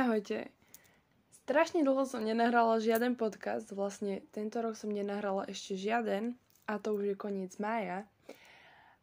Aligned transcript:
Ahojte. 0.00 0.48
Strašne 1.44 1.84
dlho 1.84 2.08
som 2.08 2.24
nenahrala 2.24 2.80
žiaden 2.80 3.20
podcast, 3.20 3.68
vlastne 3.68 4.24
tento 4.32 4.64
rok 4.64 4.72
som 4.72 4.88
nenahrala 4.88 5.44
ešte 5.44 5.76
žiaden 5.76 6.40
a 6.64 6.80
to 6.80 6.96
už 6.96 7.12
je 7.12 7.16
koniec 7.20 7.52
mája. 7.60 8.08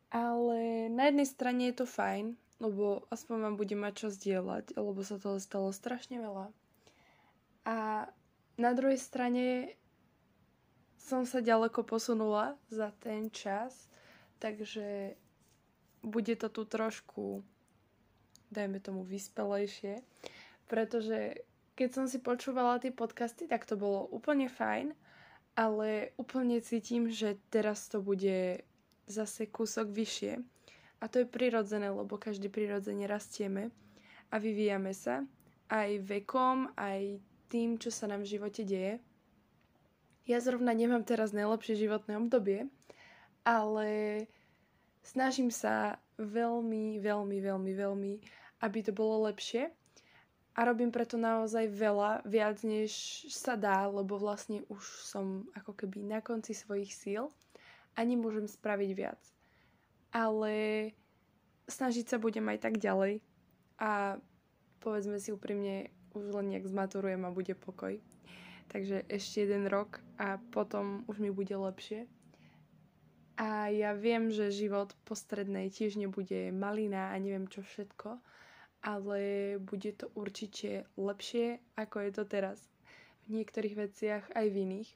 Ale 0.09 0.89
na 0.89 1.13
jednej 1.13 1.29
strane 1.29 1.69
je 1.69 1.77
to 1.77 1.85
fajn, 1.85 2.33
lebo 2.57 3.05
aspoň 3.13 3.37
vám 3.45 3.55
bude 3.61 3.77
mať 3.77 3.93
čo 3.93 4.07
zdieľať, 4.09 4.73
lebo 4.73 4.97
sa 5.05 5.21
toho 5.21 5.37
stalo 5.37 5.69
strašne 5.69 6.17
veľa. 6.17 6.49
A 7.69 8.09
na 8.57 8.71
druhej 8.73 8.97
strane 8.97 9.77
som 10.97 11.29
sa 11.29 11.45
ďaleko 11.45 11.85
posunula 11.85 12.57
za 12.73 12.89
ten 13.05 13.29
čas, 13.29 13.85
takže 14.41 15.13
bude 16.01 16.33
to 16.41 16.49
tu 16.49 16.65
trošku, 16.65 17.45
dajme 18.49 18.81
tomu, 18.81 19.05
vyspelejšie, 19.05 20.01
pretože 20.67 21.47
keď 21.77 21.89
som 21.93 22.05
si 22.05 22.19
počúvala 22.19 22.81
tie 22.81 22.91
podcasty, 22.91 23.47
tak 23.47 23.63
to 23.63 23.79
bolo 23.79 24.09
úplne 24.11 24.51
fajn, 24.51 24.97
ale 25.57 26.13
úplne 26.21 26.61
cítim, 26.61 27.09
že 27.09 27.39
teraz 27.49 27.89
to 27.89 28.03
bude 28.03 28.61
zase 29.09 29.49
kúsok 29.49 29.89
vyššie. 29.89 30.41
A 30.97 31.05
to 31.05 31.21
je 31.21 31.29
prirodzené, 31.29 31.93
lebo 31.93 32.17
každý 32.17 32.49
prirodzene 32.49 33.05
rastieme 33.05 33.69
a 34.33 34.41
vyvíjame 34.41 34.91
sa 34.91 35.23
aj 35.69 36.01
vekom, 36.03 36.73
aj 36.75 37.21
tým, 37.47 37.79
čo 37.79 37.93
sa 37.93 38.09
nám 38.09 38.25
v 38.25 38.31
živote 38.37 38.65
deje. 38.65 38.99
Ja 40.27 40.43
zrovna 40.43 40.75
nemám 40.75 41.07
teraz 41.07 41.31
najlepšie 41.31 41.87
životné 41.87 42.19
obdobie, 42.19 42.67
ale 43.47 43.89
snažím 45.05 45.47
sa 45.53 46.01
veľmi, 46.19 46.99
veľmi, 46.99 47.37
veľmi, 47.39 47.71
veľmi, 47.71 48.13
aby 48.65 48.79
to 48.83 48.91
bolo 48.91 49.29
lepšie 49.31 49.71
a 50.57 50.65
robím 50.65 50.89
preto 50.89 51.21
naozaj 51.21 51.69
veľa, 51.69 52.25
viac 52.25 52.65
než 52.65 52.89
sa 53.29 53.53
dá, 53.53 53.85
lebo 53.85 54.17
vlastne 54.17 54.65
už 54.73 54.81
som 55.05 55.45
ako 55.53 55.77
keby 55.77 56.01
na 56.01 56.17
konci 56.17 56.57
svojich 56.57 56.89
síl 56.89 57.29
a 57.93 58.01
nemôžem 58.01 58.49
spraviť 58.49 58.91
viac. 58.97 59.21
Ale 60.09 60.53
snažiť 61.69 62.09
sa 62.09 62.17
budem 62.17 62.49
aj 62.49 62.65
tak 62.65 62.81
ďalej 62.81 63.21
a 63.77 64.17
povedzme 64.81 65.21
si 65.21 65.29
úprimne, 65.29 65.93
už 66.17 66.33
len 66.33 66.49
nejak 66.49 66.65
zmaturujem 66.65 67.21
a 67.21 67.35
bude 67.35 67.53
pokoj. 67.53 68.01
Takže 68.73 69.05
ešte 69.13 69.45
jeden 69.45 69.69
rok 69.69 70.01
a 70.17 70.41
potom 70.49 71.05
už 71.05 71.21
mi 71.21 71.29
bude 71.29 71.53
lepšie. 71.53 72.09
A 73.37 73.69
ja 73.69 73.93
viem, 73.93 74.33
že 74.33 74.49
život 74.49 74.97
po 75.05 75.13
strednej 75.13 75.69
tiež 75.69 76.01
nebude 76.01 76.49
malina 76.49 77.13
a 77.13 77.15
neviem 77.21 77.45
čo 77.45 77.61
všetko, 77.61 78.17
ale 78.87 79.19
bude 79.59 79.91
to 79.91 80.07
určite 80.15 80.87
lepšie, 80.95 81.59
ako 81.75 82.07
je 82.07 82.11
to 82.15 82.23
teraz. 82.23 82.63
V 83.27 83.35
niektorých 83.35 83.75
veciach 83.75 84.23
aj 84.31 84.47
v 84.47 84.55
iných. 84.63 84.89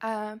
A 0.00 0.40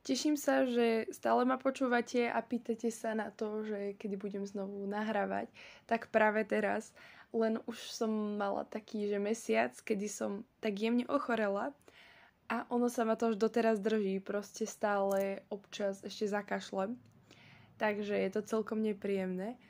teším 0.00 0.40
sa, 0.40 0.64
že 0.64 1.04
stále 1.12 1.44
ma 1.44 1.60
počúvate 1.60 2.24
a 2.32 2.40
pýtate 2.40 2.88
sa 2.88 3.12
na 3.12 3.28
to, 3.28 3.60
že 3.68 4.00
kedy 4.00 4.16
budem 4.16 4.48
znovu 4.48 4.88
nahrávať. 4.88 5.52
Tak 5.84 6.08
práve 6.08 6.40
teraz, 6.48 6.96
len 7.36 7.60
už 7.68 7.76
som 7.92 8.40
mala 8.40 8.64
taký, 8.64 9.04
že 9.04 9.20
mesiac, 9.20 9.76
kedy 9.76 10.08
som 10.08 10.40
tak 10.64 10.80
jemne 10.80 11.04
ochorela 11.12 11.76
a 12.48 12.64
ono 12.72 12.88
sa 12.88 13.04
ma 13.04 13.12
to 13.12 13.34
už 13.34 13.36
doteraz 13.36 13.76
drží, 13.84 14.24
proste 14.24 14.64
stále 14.64 15.44
občas 15.52 16.00
ešte 16.00 16.32
zakašlem. 16.32 16.96
Takže 17.76 18.16
je 18.16 18.30
to 18.32 18.40
celkom 18.40 18.80
nepríjemné 18.80 19.60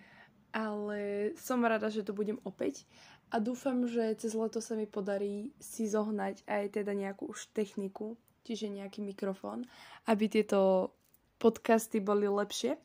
ale 0.56 1.30
som 1.36 1.60
rada, 1.60 1.92
že 1.92 2.00
tu 2.00 2.16
budem 2.16 2.40
opäť 2.48 2.88
a 3.28 3.36
dúfam, 3.36 3.84
že 3.84 4.16
cez 4.16 4.32
leto 4.32 4.64
sa 4.64 4.72
mi 4.72 4.88
podarí 4.88 5.52
si 5.60 5.84
zohnať 5.84 6.48
aj 6.48 6.80
teda 6.80 6.96
nejakú 6.96 7.28
už 7.28 7.52
techniku, 7.52 8.16
čiže 8.48 8.72
nejaký 8.72 9.04
mikrofón, 9.04 9.68
aby 10.08 10.32
tieto 10.32 10.94
podcasty 11.36 12.00
boli 12.00 12.24
lepšie 12.24 12.80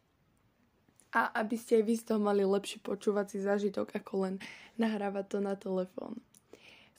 a 1.16 1.31
aby 1.40 1.56
ste 1.56 1.79
aj 1.79 1.84
vy 1.88 1.94
z 1.95 2.03
toho 2.12 2.19
mali 2.19 2.44
lepší 2.44 2.84
počúvací 2.84 3.40
zážitok, 3.40 3.95
ako 3.95 4.28
len 4.28 4.35
nahrávať 4.75 5.25
to 5.31 5.38
na 5.40 5.56
telefón. 5.56 6.19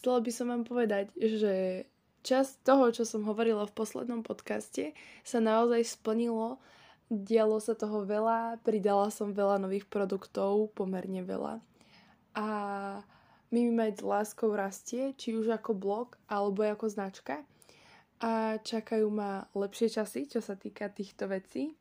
Chcela 0.01 0.25
by 0.25 0.31
som 0.33 0.47
vám 0.49 0.65
povedať, 0.65 1.13
že 1.21 1.85
čas 2.25 2.57
toho, 2.65 2.89
čo 2.95 3.05
som 3.05 3.29
hovorila 3.29 3.69
v 3.69 3.77
poslednom 3.77 4.25
podcaste, 4.25 4.97
sa 5.21 5.39
naozaj 5.43 5.85
splnilo 5.85 6.63
dialo 7.13 7.61
sa 7.61 7.77
toho 7.77 8.09
veľa, 8.09 8.65
pridala 8.65 9.13
som 9.13 9.37
veľa 9.37 9.61
nových 9.61 9.85
produktov, 9.85 10.73
pomerne 10.73 11.21
veľa. 11.21 11.61
A 12.33 12.47
Mimimate 13.53 14.01
s 14.01 14.09
láskou 14.09 14.57
rastie, 14.57 15.13
či 15.13 15.37
už 15.37 15.53
ako 15.53 15.77
blog, 15.77 16.17
alebo 16.25 16.65
ako 16.65 16.89
značka. 16.89 17.45
A 18.25 18.57
čakajú 18.65 19.13
ma 19.13 19.45
lepšie 19.53 19.93
časy, 19.93 20.25
čo 20.25 20.41
sa 20.41 20.57
týka 20.57 20.89
týchto 20.89 21.29
vecí. 21.29 21.77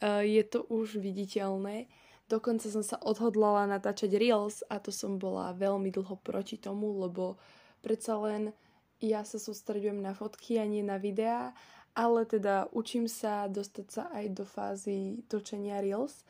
E, 0.00 0.24
je 0.24 0.40
to 0.48 0.64
už 0.72 0.96
viditeľné. 0.96 1.92
Dokonca 2.24 2.72
som 2.72 2.80
sa 2.80 2.96
odhodlala 3.04 3.68
natáčať 3.68 4.16
Reels 4.16 4.64
a 4.72 4.80
to 4.80 4.88
som 4.88 5.20
bola 5.20 5.52
veľmi 5.52 5.92
dlho 5.92 6.16
proti 6.24 6.56
tomu, 6.56 6.96
lebo 7.04 7.36
predsa 7.84 8.16
len 8.16 8.56
ja 8.96 9.28
sa 9.28 9.36
sústredujem 9.36 10.00
na 10.00 10.16
fotky 10.16 10.56
a 10.56 10.64
nie 10.64 10.80
na 10.80 10.96
videá 10.96 11.52
ale 11.94 12.26
teda 12.26 12.68
učím 12.74 13.06
sa 13.06 13.46
dostať 13.46 13.86
sa 13.86 14.10
aj 14.10 14.24
do 14.34 14.44
fázy 14.44 15.22
točenia 15.30 15.78
Reels 15.78 16.26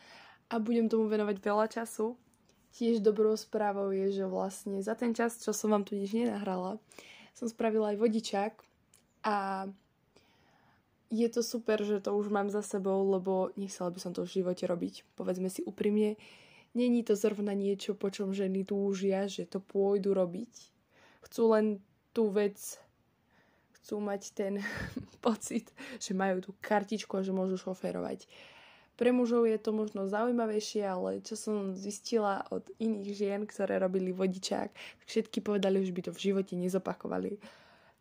a 0.52 0.60
budem 0.60 0.92
tomu 0.92 1.08
venovať 1.08 1.36
veľa 1.40 1.66
času. 1.72 2.20
Tiež 2.76 3.00
dobrou 3.00 3.32
správou 3.38 3.88
je, 3.90 4.12
že 4.12 4.26
vlastne 4.28 4.84
za 4.84 4.92
ten 4.92 5.16
čas, 5.16 5.40
čo 5.40 5.56
som 5.56 5.72
vám 5.72 5.88
tu 5.88 5.96
nič 5.96 6.12
nenahrala, 6.12 6.76
som 7.32 7.48
spravila 7.48 7.94
aj 7.94 8.00
vodičák 8.02 8.54
a 9.24 9.66
je 11.14 11.28
to 11.30 11.46
super, 11.46 11.78
že 11.80 12.02
to 12.02 12.10
už 12.12 12.28
mám 12.28 12.50
za 12.50 12.60
sebou, 12.60 13.06
lebo 13.06 13.54
nechcela 13.54 13.94
by 13.94 13.98
som 14.02 14.10
to 14.10 14.26
v 14.26 14.42
živote 14.42 14.66
robiť. 14.66 15.06
Povedzme 15.14 15.46
si 15.46 15.62
úprimne, 15.62 16.18
není 16.74 17.06
to 17.06 17.14
zrovna 17.14 17.54
niečo, 17.54 17.94
po 17.94 18.10
čom 18.10 18.34
ženy 18.34 18.66
túžia, 18.66 19.30
že 19.30 19.46
to 19.46 19.62
pôjdu 19.62 20.10
robiť. 20.10 20.52
Chcú 21.22 21.42
len 21.54 21.78
tú 22.10 22.34
vec 22.34 22.58
chcú 23.84 24.00
mať 24.00 24.32
ten 24.32 24.64
pocit, 25.26 25.68
že 26.00 26.16
majú 26.16 26.40
tú 26.40 26.50
kartičku 26.64 27.20
a 27.20 27.22
že 27.22 27.36
môžu 27.36 27.60
šoférovať. 27.60 28.24
Pre 28.94 29.10
mužov 29.10 29.44
je 29.50 29.58
to 29.58 29.74
možno 29.74 30.08
zaujímavejšie, 30.08 30.86
ale 30.86 31.20
čo 31.20 31.36
som 31.36 31.76
zistila 31.76 32.46
od 32.48 32.64
iných 32.80 33.08
žien, 33.12 33.40
ktoré 33.44 33.76
robili 33.76 34.14
vodičák, 34.14 34.70
všetky 35.04 35.42
povedali, 35.44 35.84
že 35.84 35.92
by 35.92 36.00
to 36.08 36.12
v 36.14 36.22
živote 36.30 36.54
nezopakovali. 36.54 37.36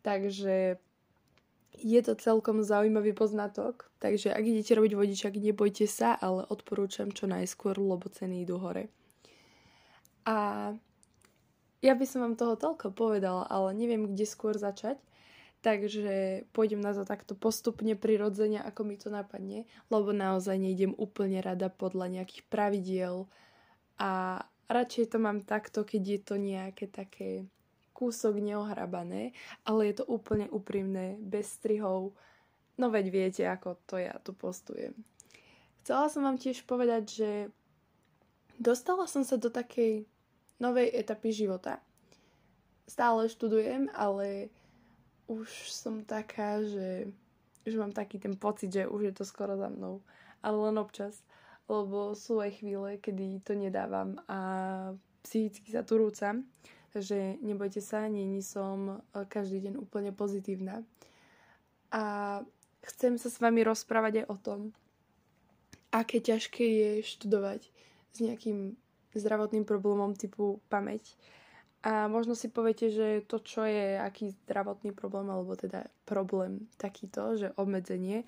Takže 0.06 0.78
je 1.82 2.00
to 2.06 2.14
celkom 2.14 2.62
zaujímavý 2.62 3.10
poznatok, 3.10 3.90
takže 3.98 4.30
ak 4.30 4.46
idete 4.46 4.78
robiť 4.78 4.94
vodičák, 4.94 5.34
nebojte 5.34 5.90
sa, 5.90 6.14
ale 6.14 6.46
odporúčam 6.46 7.10
čo 7.10 7.26
najskôr, 7.26 7.74
lebo 7.74 8.06
ceny 8.06 8.46
idú 8.46 8.62
hore. 8.62 8.86
A 10.22 10.70
ja 11.82 11.92
by 11.98 12.06
som 12.06 12.22
vám 12.22 12.38
toho 12.38 12.54
toľko 12.54 12.94
povedala, 12.94 13.50
ale 13.50 13.74
neviem, 13.74 14.06
kde 14.08 14.24
skôr 14.24 14.54
začať. 14.54 14.96
Takže 15.64 16.44
pôjdem 16.52 16.84
na 16.84 16.92
to 16.92 17.08
takto 17.08 17.32
postupne, 17.32 17.96
prirodzene, 17.96 18.60
ako 18.60 18.84
mi 18.84 19.00
to 19.00 19.08
napadne, 19.08 19.64
lebo 19.88 20.12
naozaj 20.12 20.60
nejdem 20.60 20.92
úplne 21.00 21.40
rada 21.40 21.72
podľa 21.72 22.20
nejakých 22.20 22.44
pravidiel 22.52 23.24
a 23.96 24.44
radšej 24.68 25.16
to 25.16 25.16
mám 25.16 25.40
takto, 25.40 25.88
keď 25.88 26.02
je 26.04 26.20
to 26.20 26.34
nejaké 26.36 26.84
také 26.92 27.48
kúsok 27.96 28.44
neohrabané, 28.44 29.32
ale 29.64 29.88
je 29.88 30.02
to 30.02 30.04
úplne 30.04 30.52
úprimné, 30.52 31.16
bez 31.16 31.56
strihov. 31.56 32.12
No 32.76 32.92
veď 32.92 33.06
viete, 33.08 33.42
ako 33.48 33.80
to 33.88 33.96
ja 33.96 34.20
tu 34.20 34.36
postujem. 34.36 34.92
Chcela 35.80 36.12
som 36.12 36.28
vám 36.28 36.36
tiež 36.36 36.68
povedať, 36.68 37.04
že 37.08 37.30
dostala 38.60 39.08
som 39.08 39.24
sa 39.24 39.40
do 39.40 39.48
takej 39.48 40.04
novej 40.60 40.92
etapy 40.92 41.32
života. 41.32 41.80
Stále 42.84 43.32
študujem, 43.32 43.88
ale 43.96 44.52
už 45.26 45.48
som 45.72 46.04
taká, 46.04 46.60
že 46.60 47.08
už 47.64 47.80
mám 47.80 47.92
taký 47.92 48.20
ten 48.20 48.36
pocit, 48.36 48.72
že 48.72 48.88
už 48.88 49.02
je 49.02 49.12
to 49.12 49.24
skoro 49.24 49.56
za 49.56 49.72
mnou. 49.72 50.04
Ale 50.44 50.56
len 50.68 50.76
občas, 50.76 51.24
lebo 51.68 52.12
sú 52.12 52.40
aj 52.44 52.60
chvíle, 52.60 53.00
kedy 53.00 53.40
to 53.40 53.56
nedávam 53.56 54.20
a 54.28 54.38
psychicky 55.24 55.72
sa 55.72 55.80
tu 55.80 55.96
rúcam. 55.96 56.44
Takže 56.92 57.42
nebojte 57.42 57.82
sa, 57.82 58.06
není 58.06 58.38
som 58.44 59.02
e, 59.10 59.26
každý 59.26 59.66
deň 59.66 59.74
úplne 59.82 60.14
pozitívna. 60.14 60.86
A 61.90 62.38
chcem 62.86 63.18
sa 63.18 63.26
s 63.32 63.42
vami 63.42 63.66
rozprávať 63.66 64.22
aj 64.22 64.26
o 64.30 64.36
tom, 64.38 64.60
aké 65.90 66.22
ťažké 66.22 66.62
je 66.62 66.90
študovať 67.02 67.66
s 68.14 68.16
nejakým 68.22 68.78
zdravotným 69.14 69.66
problémom 69.66 70.14
typu 70.14 70.62
pamäť 70.70 71.18
a 71.84 72.08
možno 72.08 72.32
si 72.32 72.48
poviete, 72.48 72.88
že 72.88 73.28
to, 73.28 73.44
čo 73.44 73.68
je 73.68 74.00
aký 74.00 74.32
zdravotný 74.32 74.96
problém, 74.96 75.28
alebo 75.28 75.52
teda 75.52 75.84
problém 76.08 76.64
takýto, 76.80 77.36
že 77.36 77.52
obmedzenie, 77.60 78.24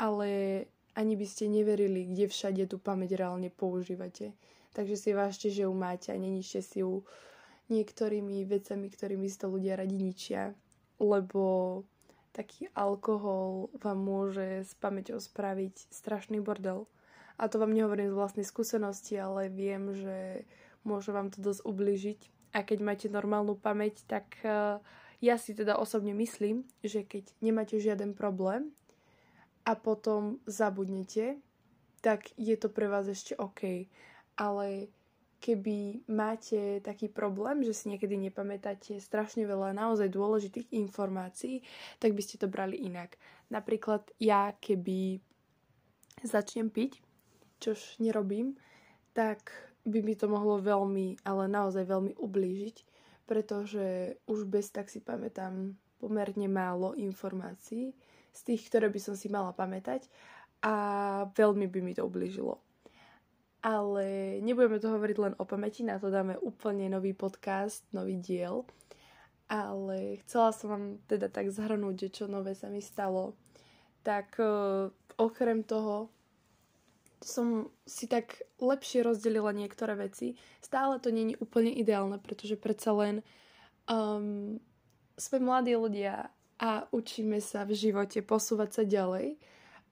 ale 0.00 0.64
ani 0.96 1.12
by 1.12 1.26
ste 1.28 1.52
neverili, 1.52 2.08
kde 2.08 2.32
všade 2.32 2.64
tú 2.64 2.80
pamäť 2.80 3.20
reálne 3.20 3.52
používate. 3.52 4.32
Takže 4.72 4.96
si 4.96 5.12
vážte, 5.12 5.52
že 5.52 5.68
ju 5.68 5.72
máte 5.76 6.10
a 6.10 6.18
neníšte 6.18 6.64
si 6.64 6.80
ju 6.80 7.04
niektorými 7.68 8.40
vecami, 8.48 8.88
ktorými 8.88 9.28
si 9.28 9.36
to 9.36 9.52
ľudia 9.52 9.76
radi 9.76 10.00
ničia, 10.00 10.56
lebo 10.96 11.84
taký 12.32 12.72
alkohol 12.72 13.68
vám 13.84 14.00
môže 14.00 14.64
s 14.64 14.72
pamäťou 14.80 15.20
spraviť 15.20 15.92
strašný 15.92 16.40
bordel. 16.40 16.88
A 17.36 17.52
to 17.52 17.60
vám 17.60 17.76
nehovorím 17.76 18.08
z 18.08 18.18
vlastnej 18.18 18.46
skúsenosti, 18.48 19.20
ale 19.20 19.52
viem, 19.52 19.92
že 19.92 20.48
môže 20.88 21.12
vám 21.12 21.28
to 21.28 21.44
dosť 21.44 21.68
ubližiť. 21.68 22.20
A 22.54 22.62
keď 22.62 22.78
máte 22.86 23.06
normálnu 23.10 23.58
pamäť, 23.58 24.06
tak 24.06 24.38
uh, 24.46 24.78
ja 25.18 25.34
si 25.34 25.52
teda 25.58 25.74
osobne 25.74 26.14
myslím, 26.14 26.62
že 26.86 27.02
keď 27.02 27.34
nemáte 27.42 27.76
žiaden 27.82 28.14
problém 28.14 28.70
a 29.66 29.74
potom 29.74 30.38
zabudnete, 30.46 31.42
tak 32.04 32.30
je 32.36 32.54
to 32.54 32.70
pre 32.70 32.86
vás 32.86 33.10
ešte 33.10 33.34
OK. 33.34 33.90
Ale 34.38 34.92
keby 35.44 36.08
máte 36.08 36.80
taký 36.80 37.12
problém, 37.12 37.60
že 37.64 37.76
si 37.76 37.92
niekedy 37.92 38.16
nepamätáte 38.16 38.96
strašne 38.96 39.44
veľa 39.44 39.76
naozaj 39.76 40.08
dôležitých 40.08 40.72
informácií, 40.72 41.60
tak 42.00 42.16
by 42.16 42.22
ste 42.24 42.40
to 42.40 42.48
brali 42.48 42.80
inak. 42.80 43.20
Napríklad 43.52 44.08
ja, 44.16 44.56
keby 44.56 45.20
začnem 46.24 46.72
piť, 46.72 47.00
čož 47.60 48.00
nerobím, 48.00 48.56
tak 49.12 49.52
by 49.84 50.00
mi 50.00 50.14
to 50.16 50.26
mohlo 50.26 50.60
veľmi, 50.60 51.22
ale 51.28 51.44
naozaj 51.48 51.84
veľmi 51.84 52.16
ublížiť, 52.16 52.76
pretože 53.28 54.16
už 54.28 54.48
bez 54.48 54.72
tak 54.72 54.88
si 54.88 55.04
pamätám 55.04 55.76
pomerne 56.00 56.48
málo 56.48 56.96
informácií 56.96 57.96
z 58.34 58.40
tých, 58.44 58.68
ktoré 58.68 58.90
by 58.90 59.00
som 59.00 59.14
si 59.14 59.30
mala 59.30 59.54
pamätať 59.54 60.08
a 60.64 60.74
veľmi 61.32 61.68
by 61.68 61.80
mi 61.84 61.92
to 61.92 62.04
ublížilo 62.04 62.64
ale 63.64 64.38
nebudeme 64.44 64.76
to 64.76 64.92
hovoriť 64.92 65.16
len 65.16 65.34
o 65.40 65.48
pamäti, 65.48 65.80
na 65.88 65.96
to 65.96 66.12
dáme 66.12 66.36
úplne 66.36 66.84
nový 66.92 67.16
podcast, 67.16 67.80
nový 67.96 68.20
diel. 68.20 68.68
Ale 69.48 70.20
chcela 70.20 70.52
som 70.52 70.68
vám 70.68 70.84
teda 71.08 71.32
tak 71.32 71.48
zhrnúť, 71.48 72.12
čo 72.12 72.28
nové 72.28 72.52
sa 72.52 72.68
mi 72.68 72.84
stalo. 72.84 73.32
Tak 74.04 74.36
uh, 74.36 74.92
okrem 75.16 75.64
toho 75.64 76.12
som 77.24 77.72
si 77.88 78.04
tak 78.04 78.44
lepšie 78.60 79.00
rozdelila 79.00 79.56
niektoré 79.56 79.96
veci. 79.96 80.36
Stále 80.60 81.00
to 81.00 81.08
není 81.08 81.34
úplne 81.40 81.72
ideálne, 81.72 82.20
pretože 82.20 82.60
predsa 82.60 82.92
len 82.92 83.24
um, 83.88 84.60
sme 85.16 85.38
mladí 85.40 85.72
ľudia 85.72 86.28
a 86.60 86.86
učíme 86.92 87.40
sa 87.40 87.64
v 87.64 87.72
živote 87.74 88.20
posúvať 88.20 88.70
sa 88.70 88.82
ďalej 88.84 89.40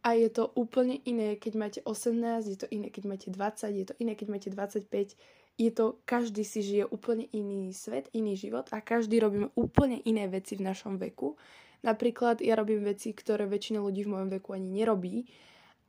a 0.03 0.19
je 0.19 0.29
to 0.35 0.51
úplne 0.59 0.99
iné, 1.07 1.39
keď 1.39 1.53
máte 1.55 1.81
18, 1.87 2.51
je 2.51 2.59
to 2.59 2.67
iné, 2.75 2.91
keď 2.91 3.05
máte 3.07 3.29
20, 3.31 3.71
je 3.71 3.87
to 3.87 3.95
iné, 4.03 4.19
keď 4.19 4.29
máte 4.35 4.49
25. 4.51 5.15
Je 5.63 5.71
to, 5.71 6.03
každý 6.03 6.43
si 6.43 6.59
žije 6.59 6.91
úplne 6.91 7.31
iný 7.31 7.71
svet, 7.71 8.11
iný 8.11 8.35
život 8.35 8.67
a 8.75 8.83
každý 8.83 9.23
robíme 9.23 9.55
úplne 9.55 10.03
iné 10.03 10.27
veci 10.27 10.59
v 10.59 10.67
našom 10.67 10.99
veku. 10.99 11.39
Napríklad 11.87 12.43
ja 12.43 12.59
robím 12.59 12.83
veci, 12.83 13.15
ktoré 13.15 13.47
väčšina 13.47 13.79
ľudí 13.79 14.03
v 14.03 14.13
mojom 14.19 14.29
veku 14.39 14.59
ani 14.59 14.83
nerobí. 14.83 15.23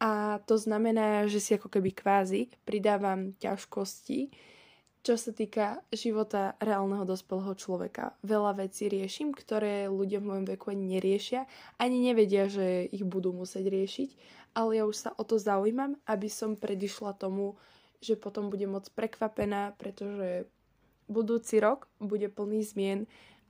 A 0.03 0.43
to 0.43 0.59
znamená, 0.59 1.31
že 1.31 1.39
si 1.39 1.55
ako 1.55 1.71
keby 1.71 1.95
kvázi 1.95 2.51
pridávam 2.67 3.31
ťažkosti, 3.39 4.35
čo 5.03 5.15
sa 5.15 5.31
týka 5.31 5.79
života 5.95 6.59
reálneho 6.59 7.07
dospelého 7.07 7.55
človeka. 7.55 8.15
Veľa 8.23 8.67
vecí 8.67 8.91
riešim, 8.91 9.31
ktoré 9.31 9.87
ľudia 9.87 10.19
v 10.19 10.27
mojom 10.27 10.45
veku 10.47 10.75
ani 10.75 10.99
neriešia, 10.99 11.47
ani 11.79 12.03
nevedia, 12.03 12.51
že 12.51 12.87
ich 12.91 13.03
budú 13.03 13.31
musieť 13.31 13.67
riešiť, 13.67 14.09
ale 14.55 14.79
ja 14.79 14.83
už 14.83 14.95
sa 14.95 15.09
o 15.15 15.23
to 15.23 15.39
zaujímam, 15.39 15.95
aby 16.03 16.27
som 16.27 16.59
predišla 16.59 17.15
tomu, 17.15 17.55
že 18.03 18.19
potom 18.19 18.51
budem 18.51 18.75
moc 18.75 18.87
prekvapená, 18.91 19.75
pretože 19.79 20.51
budúci 21.07 21.63
rok 21.63 21.87
bude 22.03 22.27
plný 22.27 22.63
zmien 22.63 22.99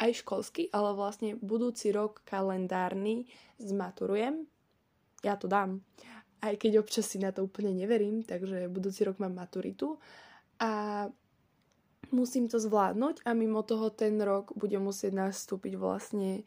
aj 0.02 0.26
školský, 0.26 0.74
ale 0.74 0.98
vlastne 0.98 1.38
budúci 1.38 1.94
rok 1.94 2.22
kalendárny 2.26 3.30
zmaturujem. 3.62 4.46
Ja 5.22 5.38
to 5.38 5.46
dám. 5.46 5.86
Aj 6.44 6.54
keď 6.60 6.84
občas 6.84 7.08
si 7.08 7.24
na 7.24 7.32
to 7.32 7.48
úplne 7.48 7.72
neverím, 7.72 8.28
takže 8.28 8.68
budúci 8.68 9.08
rok 9.08 9.16
mám 9.24 9.32
maturitu. 9.32 9.96
A 10.60 11.08
musím 12.12 12.52
to 12.52 12.60
zvládnuť 12.60 13.24
a 13.24 13.32
mimo 13.32 13.64
toho 13.64 13.88
ten 13.88 14.20
rok 14.20 14.52
budem 14.54 14.84
musieť 14.84 15.16
nastúpiť 15.16 15.80
vlastne 15.80 16.44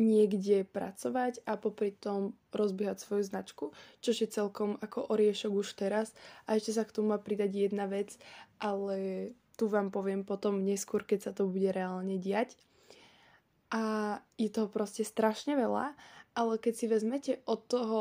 niekde 0.00 0.64
pracovať 0.64 1.44
a 1.44 1.60
popri 1.60 1.92
tom 1.92 2.32
rozbiehať 2.56 3.04
svoju 3.04 3.22
značku, 3.22 3.64
čo 4.00 4.10
je 4.16 4.24
celkom 4.26 4.80
ako 4.80 5.12
oriešok 5.12 5.52
už 5.52 5.76
teraz. 5.76 6.16
A 6.48 6.56
ešte 6.56 6.72
sa 6.72 6.88
k 6.88 6.96
tomu 6.96 7.12
má 7.12 7.20
pridať 7.20 7.68
jedna 7.68 7.84
vec, 7.84 8.16
ale 8.56 9.30
tu 9.60 9.68
vám 9.68 9.92
poviem 9.92 10.24
potom 10.24 10.64
neskôr, 10.64 11.04
keď 11.04 11.18
sa 11.20 11.32
to 11.36 11.52
bude 11.52 11.68
reálne 11.68 12.16
diať. 12.16 12.56
A 13.70 14.16
je 14.40 14.48
toho 14.48 14.72
proste 14.72 15.04
strašne 15.04 15.52
veľa, 15.52 15.92
ale 16.32 16.52
keď 16.56 16.72
si 16.74 16.86
vezmete 16.88 17.32
od 17.44 17.60
toho 17.68 18.00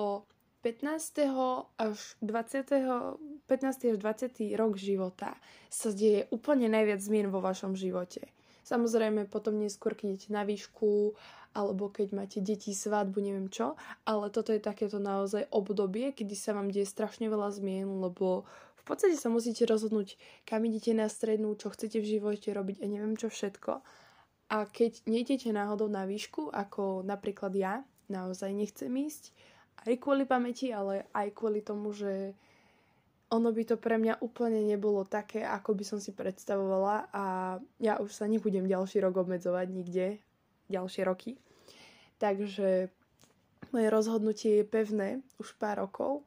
15. 0.60 1.72
až 1.80 1.98
20. 2.20 3.48
15. 3.48 3.96
až 3.96 3.98
20. 3.98 4.60
rok 4.60 4.76
života 4.76 5.40
sa 5.72 5.90
deje 5.96 6.28
úplne 6.36 6.68
najviac 6.68 7.00
zmien 7.00 7.32
vo 7.32 7.40
vašom 7.40 7.80
živote. 7.80 8.28
Samozrejme 8.68 9.32
potom 9.32 9.56
neskôr, 9.56 9.96
keď 9.96 10.08
idete 10.14 10.30
na 10.36 10.44
výšku 10.44 11.16
alebo 11.58 11.90
keď 11.90 12.08
máte 12.14 12.38
deti, 12.44 12.76
svadbu, 12.76 13.18
neviem 13.24 13.50
čo, 13.50 13.74
ale 14.06 14.30
toto 14.30 14.54
je 14.54 14.62
takéto 14.62 15.02
naozaj 15.02 15.50
obdobie, 15.50 16.14
kedy 16.14 16.36
sa 16.38 16.54
vám 16.54 16.70
deje 16.70 16.86
strašne 16.86 17.26
veľa 17.26 17.50
zmien, 17.50 17.90
lebo 17.90 18.46
v 18.78 18.84
podstate 18.86 19.18
sa 19.18 19.34
musíte 19.34 19.66
rozhodnúť, 19.66 20.20
kam 20.46 20.62
idete 20.68 20.94
na 20.94 21.10
strednú, 21.10 21.58
čo 21.58 21.74
chcete 21.74 21.98
v 21.98 22.20
živote 22.20 22.54
robiť 22.54 22.84
a 22.84 22.86
neviem 22.86 23.18
čo 23.18 23.34
všetko. 23.34 23.82
A 24.50 24.58
keď 24.70 25.02
nejdete 25.10 25.50
náhodou 25.50 25.90
na 25.90 26.06
výšku, 26.06 26.54
ako 26.54 27.02
napríklad 27.02 27.54
ja, 27.58 27.82
naozaj 28.10 28.54
nechcem 28.54 28.90
ísť, 28.94 29.34
aj 29.86 29.96
kvôli 30.02 30.28
pamäti, 30.28 30.74
ale 30.74 31.08
aj 31.16 31.28
kvôli 31.32 31.64
tomu, 31.64 31.96
že 31.96 32.36
ono 33.30 33.54
by 33.54 33.64
to 33.64 33.76
pre 33.78 34.02
mňa 34.02 34.26
úplne 34.26 34.66
nebolo 34.66 35.06
také, 35.06 35.46
ako 35.46 35.78
by 35.78 35.84
som 35.86 36.00
si 36.02 36.10
predstavovala 36.10 37.14
a 37.14 37.26
ja 37.78 38.02
už 38.02 38.10
sa 38.10 38.26
nebudem 38.26 38.66
ďalší 38.66 39.06
rok 39.06 39.22
obmedzovať 39.22 39.68
nikde, 39.70 40.18
ďalšie 40.66 41.06
roky. 41.06 41.38
Takže 42.18 42.90
moje 43.70 43.88
rozhodnutie 43.94 44.52
je 44.62 44.66
pevné 44.66 45.22
už 45.38 45.54
pár 45.62 45.86
rokov, 45.86 46.26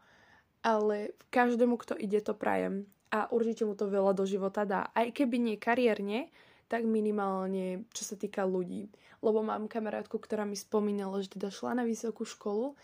ale 0.62 1.18
každému, 1.34 1.74
kto 1.74 1.98
ide, 1.98 2.22
to 2.22 2.38
prajem. 2.38 2.86
A 3.10 3.26
určite 3.34 3.66
mu 3.66 3.74
to 3.74 3.90
veľa 3.90 4.14
do 4.14 4.22
života 4.22 4.62
dá. 4.62 4.88
Aj 4.94 5.10
keby 5.10 5.36
nie 5.42 5.56
kariérne, 5.58 6.30
tak 6.70 6.86
minimálne 6.86 7.84
čo 7.92 8.06
sa 8.06 8.16
týka 8.16 8.46
ľudí. 8.46 8.88
Lebo 9.20 9.42
mám 9.42 9.68
kamarátku, 9.68 10.16
ktorá 10.16 10.46
mi 10.46 10.56
spomínala, 10.56 11.20
že 11.20 11.34
teda 11.34 11.52
šla 11.52 11.82
na 11.82 11.84
vysokú 11.84 12.24
školu 12.24 12.78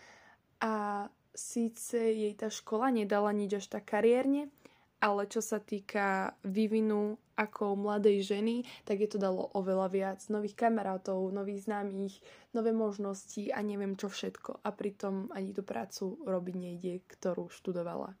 a 0.59 1.07
síce 1.31 1.95
jej 1.95 2.33
tá 2.35 2.51
škola 2.51 2.91
nedala 2.91 3.31
nič 3.31 3.63
až 3.63 3.65
tak 3.71 3.95
kariérne, 3.95 4.51
ale 4.99 5.31
čo 5.31 5.39
sa 5.39 5.63
týka 5.63 6.35
vývinu 6.43 7.15
ako 7.39 7.79
mladej 7.79 8.19
ženy, 8.35 8.67
tak 8.83 8.99
je 8.99 9.15
to 9.15 9.15
dalo 9.15 9.47
oveľa 9.55 9.87
viac 9.87 10.19
nových 10.27 10.59
kamarátov, 10.59 11.31
nových 11.31 11.71
známych, 11.71 12.19
nové 12.51 12.75
možnosti 12.75 13.47
a 13.55 13.63
neviem 13.63 13.95
čo 13.95 14.11
všetko. 14.11 14.59
A 14.59 14.69
pritom 14.75 15.31
ani 15.31 15.55
tú 15.55 15.63
prácu 15.63 16.19
robiť 16.27 16.55
nejde, 16.59 16.93
ktorú 17.07 17.47
študovala. 17.47 18.11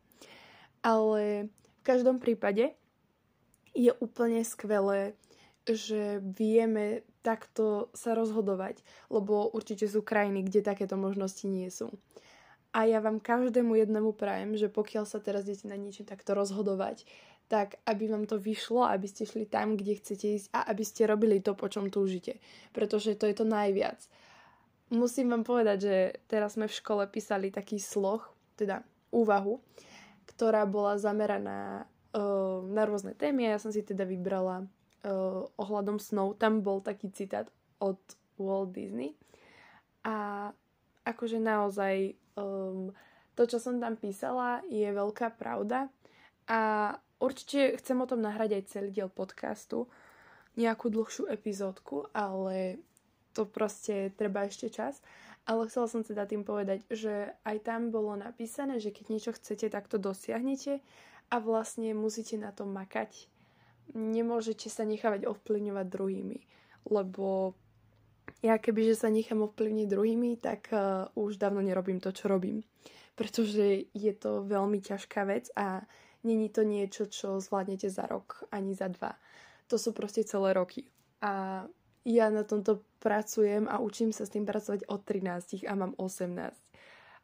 Ale 0.79 1.51
v 1.51 1.81
každom 1.83 2.23
prípade 2.23 2.71
je 3.75 3.91
úplne 3.99 4.39
skvelé, 4.47 5.19
že 5.67 6.23
vieme 6.23 7.03
takto 7.19 7.91
sa 7.91 8.15
rozhodovať, 8.15 8.79
lebo 9.11 9.51
určite 9.51 9.83
sú 9.91 9.99
krajiny, 9.99 10.47
kde 10.47 10.63
takéto 10.63 10.95
možnosti 10.95 11.43
nie 11.43 11.67
sú. 11.67 11.91
A 12.69 12.85
ja 12.85 13.01
vám 13.01 13.17
každému 13.17 13.73
jednému 13.73 14.13
prajem, 14.13 14.53
že 14.53 14.69
pokiaľ 14.69 15.09
sa 15.09 15.17
teraz 15.17 15.49
idete 15.49 15.65
na 15.65 15.73
niečo 15.73 16.05
takto 16.05 16.37
rozhodovať, 16.37 17.01
tak 17.49 17.81
aby 17.89 18.05
vám 18.05 18.29
to 18.29 18.37
vyšlo, 18.37 18.85
aby 18.85 19.09
ste 19.09 19.25
šli 19.25 19.49
tam, 19.49 19.73
kde 19.73 19.97
chcete 19.97 20.25
ísť 20.37 20.47
a 20.53 20.69
aby 20.69 20.83
ste 20.85 21.09
robili 21.09 21.41
to, 21.41 21.57
po 21.57 21.65
čom 21.65 21.89
túžite. 21.89 22.37
Pretože 22.69 23.17
to 23.17 23.25
je 23.25 23.33
to 23.33 23.41
najviac. 23.41 23.97
Musím 24.93 25.33
vám 25.33 25.41
povedať, 25.41 25.77
že 25.81 25.95
teraz 26.29 26.53
sme 26.53 26.69
v 26.69 26.77
škole 26.77 27.03
písali 27.09 27.49
taký 27.49 27.81
sloh, 27.81 28.21
teda 28.53 28.85
úvahu, 29.09 29.57
ktorá 30.29 30.69
bola 30.69 31.01
zameraná 31.01 31.89
uh, 32.13 32.61
na 32.69 32.85
rôzne 32.85 33.17
témy 33.17 33.49
a 33.49 33.57
ja 33.57 33.59
som 33.61 33.73
si 33.73 33.81
teda 33.81 34.05
vybrala 34.05 34.65
uh, 34.65 35.45
ohľadom 35.57 35.97
snov. 35.97 36.37
Tam 36.37 36.61
bol 36.61 36.85
taký 36.85 37.09
citát 37.09 37.49
od 37.81 37.97
Walt 38.37 38.77
Disney 38.77 39.17
a 40.05 40.49
akože 41.05 41.41
naozaj 41.41 42.13
um, 42.39 42.95
to, 43.35 43.43
čo 43.47 43.59
som 43.59 43.79
tam 43.83 43.99
písala, 43.99 44.63
je 44.71 44.87
veľká 44.87 45.35
pravda 45.35 45.91
a 46.49 46.59
určite 47.19 47.77
chcem 47.77 47.99
o 47.99 48.09
tom 48.09 48.23
nahrať 48.23 48.57
aj 48.57 48.63
celý 48.71 48.89
diel 48.89 49.11
podcastu, 49.11 49.85
nejakú 50.57 50.91
dlhšiu 50.91 51.29
epizódku, 51.29 52.09
ale 52.11 52.81
to 53.31 53.45
proste 53.45 54.11
treba 54.17 54.43
ešte 54.49 54.67
čas. 54.73 54.99
Ale 55.47 55.65
chcela 55.71 55.87
som 55.89 56.03
teda 56.05 56.27
tým 56.29 56.43
povedať, 56.43 56.83
že 56.91 57.33
aj 57.47 57.57
tam 57.65 57.89
bolo 57.89 58.13
napísané, 58.13 58.77
že 58.77 58.93
keď 58.93 59.05
niečo 59.09 59.31
chcete, 59.33 59.71
tak 59.71 59.87
to 59.87 59.97
dosiahnete 59.97 60.83
a 61.31 61.35
vlastne 61.39 61.95
musíte 61.95 62.37
na 62.37 62.53
to 62.53 62.69
makať. 62.69 63.29
nemôžete 63.93 64.69
sa 64.69 64.85
nechávať 64.85 65.25
ovplyvňovať 65.25 65.85
druhými, 65.89 66.39
lebo 66.85 67.57
ja 68.39 68.55
kebyže 68.55 68.95
sa 68.95 69.11
nechám 69.11 69.43
ovplyvniť 69.43 69.87
druhými, 69.91 70.39
tak 70.39 70.71
uh, 70.71 71.11
už 71.19 71.35
dávno 71.35 71.59
nerobím 71.59 71.99
to, 71.99 72.15
čo 72.15 72.31
robím. 72.31 72.63
Pretože 73.19 73.91
je 73.91 74.13
to 74.15 74.47
veľmi 74.47 74.79
ťažká 74.79 75.27
vec 75.27 75.51
a 75.59 75.83
není 76.23 76.47
to 76.47 76.63
niečo, 76.63 77.11
čo 77.11 77.43
zvládnete 77.43 77.91
za 77.91 78.07
rok 78.07 78.47
ani 78.47 78.71
za 78.71 78.87
dva. 78.87 79.19
To 79.67 79.75
sú 79.75 79.91
proste 79.91 80.23
celé 80.23 80.55
roky. 80.55 80.87
A 81.19 81.67
ja 82.07 82.31
na 82.31 82.47
tomto 82.47 82.79
pracujem 83.03 83.67
a 83.67 83.83
učím 83.83 84.15
sa 84.15 84.23
s 84.23 84.31
tým 84.31 84.47
pracovať 84.47 84.87
od 84.87 85.03
13 85.03 85.67
a 85.67 85.73
mám 85.75 85.91
18. 85.99 86.55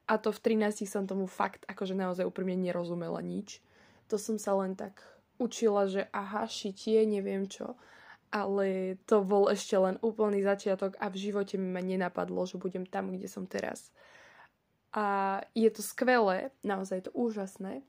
A 0.05 0.13
to 0.19 0.29
v 0.35 0.39
13 0.43 0.83
som 0.83 1.07
tomu 1.07 1.31
fakt 1.31 1.63
akože 1.65 1.95
naozaj 1.95 2.27
úprimne 2.27 2.59
nerozumela 2.59 3.23
nič. 3.23 3.63
To 4.11 4.19
som 4.19 4.35
sa 4.35 4.53
len 4.59 4.75
tak 4.75 4.99
učila, 5.39 5.87
že 5.87 6.11
aha, 6.11 6.45
šitie, 6.45 7.07
neviem 7.07 7.47
čo 7.47 7.79
ale 8.33 8.97
to 9.05 9.21
bol 9.21 9.47
ešte 9.47 9.77
len 9.77 10.01
úplný 10.01 10.41
začiatok 10.41 10.97
a 10.99 11.09
v 11.09 11.17
živote 11.19 11.55
mi 11.57 11.69
ma 11.71 11.81
nenapadlo, 11.81 12.45
že 12.45 12.59
budem 12.59 12.85
tam, 12.85 13.13
kde 13.13 13.27
som 13.29 13.45
teraz. 13.45 13.89
A 14.95 15.39
je 15.51 15.67
to 15.71 15.83
skvelé, 15.83 16.55
naozaj 16.63 17.03
je 17.03 17.05
to 17.11 17.13
úžasné, 17.15 17.83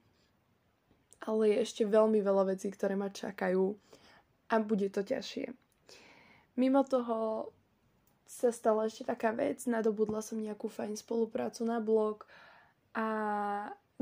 ale 1.22 1.42
je 1.50 1.56
ešte 1.62 1.82
veľmi 1.86 2.18
veľa 2.18 2.56
vecí, 2.56 2.70
ktoré 2.70 2.98
ma 2.98 3.10
čakajú 3.10 3.78
a 4.50 4.54
bude 4.62 4.90
to 4.90 5.06
ťažšie. 5.06 5.54
Mimo 6.56 6.82
toho 6.82 7.50
sa 8.26 8.50
stala 8.50 8.90
ešte 8.90 9.06
taká 9.06 9.30
vec, 9.30 9.62
nadobudla 9.70 10.18
som 10.18 10.42
nejakú 10.42 10.66
fajn 10.66 10.98
spoluprácu 10.98 11.62
na 11.62 11.78
blog 11.78 12.26
a 12.90 13.06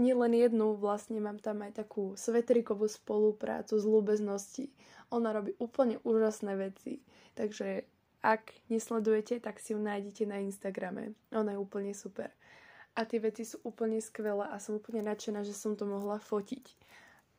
nielen 0.01 0.35
jednu, 0.35 0.75
vlastne 0.79 1.23
mám 1.23 1.39
tam 1.39 1.63
aj 1.63 1.87
takú 1.87 2.19
svetrikovú 2.19 2.91
spoluprácu 2.91 3.79
z 3.79 3.85
ľúbeznosti 3.87 4.67
ona 5.15 5.31
robí 5.31 5.55
úplne 5.63 6.03
úžasné 6.03 6.59
veci. 6.59 6.99
Takže 7.39 7.87
ak 8.25 8.51
nesledujete, 8.67 9.39
tak 9.39 9.63
si 9.63 9.77
ju 9.77 9.79
nájdete 9.79 10.27
na 10.27 10.43
Instagrame. 10.43 11.15
Ona 11.31 11.55
je 11.55 11.63
úplne 11.63 11.95
super. 11.95 12.35
A 12.95 13.07
tie 13.07 13.23
veci 13.23 13.47
sú 13.47 13.63
úplne 13.63 13.99
skvelé 14.03 14.47
a 14.51 14.59
som 14.59 14.79
úplne 14.79 15.03
nadšená, 15.07 15.47
že 15.47 15.55
som 15.55 15.79
to 15.79 15.87
mohla 15.87 16.19
fotiť. 16.19 16.67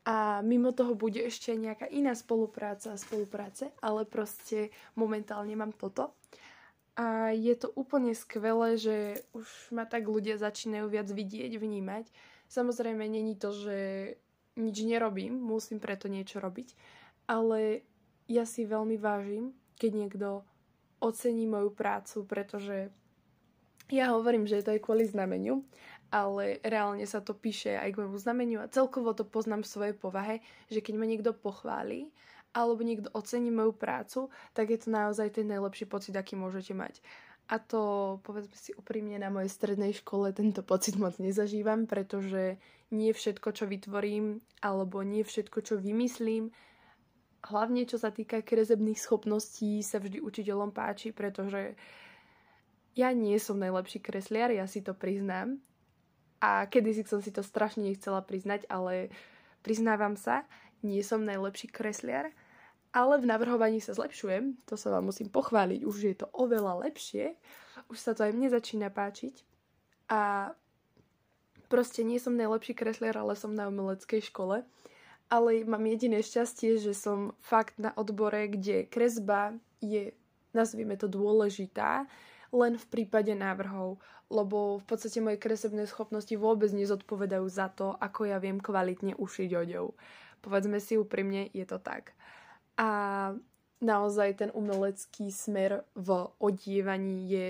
A 0.05 0.45
mimo 0.45 0.69
toho 0.69 0.93
bude 0.93 1.17
ešte 1.17 1.57
nejaká 1.57 1.89
iná 1.89 2.13
spolupráca 2.13 2.93
a 2.93 3.01
spolupráce, 3.01 3.73
ale 3.81 4.05
proste 4.05 4.69
momentálne 4.93 5.57
mám 5.57 5.73
toto. 5.73 6.13
A 6.95 7.33
je 7.33 7.55
to 7.57 7.73
úplne 7.73 8.13
skvelé, 8.13 8.77
že 8.77 9.25
už 9.33 9.73
ma 9.73 9.83
tak 9.83 10.05
ľudia 10.05 10.37
začínajú 10.37 10.85
viac 10.87 11.09
vidieť, 11.09 11.57
vnímať. 11.57 12.05
Samozrejme, 12.55 13.03
není 13.11 13.35
to, 13.35 13.51
že 13.51 13.77
nič 14.55 14.87
nerobím, 14.87 15.35
musím 15.35 15.83
preto 15.83 16.07
niečo 16.07 16.39
robiť, 16.39 16.71
ale 17.27 17.83
ja 18.31 18.47
si 18.47 18.63
veľmi 18.63 18.95
vážim, 18.95 19.51
keď 19.75 19.91
niekto 19.91 20.27
ocení 21.03 21.51
moju 21.51 21.75
prácu, 21.75 22.23
pretože 22.23 22.95
ja 23.91 24.15
hovorím, 24.15 24.47
že 24.47 24.63
to 24.63 24.71
je 24.71 24.79
kvôli 24.79 25.03
znameniu, 25.03 25.67
ale 26.07 26.63
reálne 26.63 27.03
sa 27.03 27.19
to 27.19 27.35
píše 27.35 27.75
aj 27.75 27.91
k 27.91 27.99
môjmu 27.99 28.17
znameniu 28.23 28.63
a 28.63 28.71
celkovo 28.71 29.11
to 29.11 29.27
poznám 29.27 29.67
v 29.67 29.71
svojej 29.75 29.95
povahe, 29.99 30.39
že 30.71 30.79
keď 30.79 30.95
ma 30.95 31.05
niekto 31.05 31.35
pochváli 31.35 32.07
alebo 32.55 32.87
niekto 32.87 33.11
ocení 33.11 33.51
moju 33.51 33.75
prácu, 33.75 34.31
tak 34.55 34.71
je 34.71 34.79
to 34.79 34.95
naozaj 34.95 35.27
ten 35.27 35.51
najlepší 35.51 35.91
pocit, 35.91 36.15
aký 36.15 36.39
môžete 36.39 36.71
mať. 36.71 37.03
A 37.45 37.61
to, 37.61 38.17
povedzme 38.25 38.57
si 38.57 38.73
úprimne, 38.73 39.21
na 39.21 39.29
mojej 39.29 39.53
strednej 39.53 39.93
škole 39.93 40.33
tento 40.33 40.65
pocit 40.65 40.97
moc 40.97 41.13
nezažívam, 41.21 41.85
pretože 41.85 42.57
nie 42.89 43.13
všetko, 43.13 43.53
čo 43.53 43.69
vytvorím, 43.69 44.41
alebo 44.65 45.05
nie 45.05 45.21
všetko, 45.21 45.61
čo 45.61 45.77
vymyslím, 45.77 46.49
hlavne 47.45 47.85
čo 47.85 48.01
sa 48.01 48.09
týka 48.09 48.41
kresebných 48.41 48.97
schopností 48.97 49.85
sa 49.85 50.01
vždy 50.01 50.21
učiteľom 50.25 50.73
páči, 50.73 51.13
pretože 51.13 51.77
ja 52.97 53.13
nie 53.13 53.37
som 53.37 53.61
najlepší 53.61 54.01
kresliar, 54.01 54.49
ja 54.49 54.65
si 54.65 54.81
to 54.81 54.97
priznám. 54.97 55.61
A 56.41 56.65
kedysi 56.65 57.05
som 57.05 57.21
si 57.21 57.29
to 57.29 57.45
strašne 57.45 57.85
nechcela 57.85 58.25
priznať, 58.25 58.65
ale 58.71 59.13
priznávam 59.61 60.17
sa, 60.17 60.45
nie 60.81 61.01
som 61.01 61.21
najlepší 61.21 61.69
kresliar, 61.69 62.33
ale 62.95 63.19
v 63.19 63.27
navrhovaní 63.27 63.83
sa 63.83 63.91
zlepšujem, 63.91 64.55
to 64.63 64.79
sa 64.79 64.95
vám 64.95 65.11
musím 65.11 65.27
pochváliť, 65.27 65.83
už 65.83 65.97
je 65.99 66.15
to 66.15 66.31
oveľa 66.31 66.87
lepšie, 66.87 67.35
už 67.91 67.97
sa 67.99 68.15
to 68.15 68.23
aj 68.23 68.31
mne 68.31 68.47
začína 68.47 68.87
páčiť. 68.87 69.43
A 70.07 70.55
proste 71.67 72.07
nie 72.07 72.15
som 72.23 72.39
najlepší 72.39 72.71
kresliar, 72.71 73.19
ale 73.19 73.35
som 73.35 73.51
na 73.51 73.67
umeleckej 73.67 74.31
škole 74.31 74.63
ale 75.29 75.65
mám 75.65 75.81
jediné 75.85 76.21
šťastie, 76.21 76.77
že 76.77 76.93
som 76.93 77.33
fakt 77.41 77.81
na 77.81 77.89
odbore, 77.97 78.45
kde 78.45 78.85
kresba 78.85 79.57
je, 79.81 80.13
nazvime 80.53 80.93
to, 80.97 81.09
dôležitá, 81.09 82.05
len 82.53 82.77
v 82.77 82.85
prípade 82.87 83.33
návrhov, 83.33 83.97
lebo 84.29 84.81
v 84.81 84.85
podstate 84.85 85.21
moje 85.21 85.41
kresebné 85.41 85.89
schopnosti 85.89 86.31
vôbec 86.37 86.69
nezodpovedajú 86.71 87.45
za 87.49 87.69
to, 87.73 87.97
ako 87.97 88.29
ja 88.29 88.37
viem 88.37 88.61
kvalitne 88.61 89.17
ušiť 89.17 89.49
odev. 89.53 89.97
Povedzme 90.45 90.77
si 90.77 90.97
úprimne, 90.97 91.49
je 91.51 91.65
to 91.65 91.81
tak. 91.81 92.13
A 92.75 92.89
naozaj 93.79 94.39
ten 94.39 94.49
umelecký 94.51 95.31
smer 95.31 95.83
v 95.95 96.09
odievaní 96.39 97.31
je 97.31 97.49